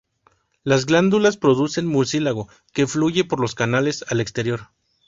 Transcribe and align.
Las 0.63 0.87
glándulas 0.87 1.37
producen 1.37 1.85
mucílago 1.85 2.49
que 2.73 2.87
fluye 2.87 3.23
por 3.23 3.39
los 3.39 3.53
canales 3.53 4.03
al 4.09 4.19
exterior. 4.19 4.69